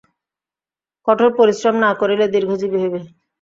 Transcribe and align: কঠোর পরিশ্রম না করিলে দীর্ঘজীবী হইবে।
কঠোর 1.07 1.29
পরিশ্রম 1.39 1.75
না 1.83 1.91
করিলে 1.99 2.25
দীর্ঘজীবী 2.33 2.77
হইবে। 2.81 2.99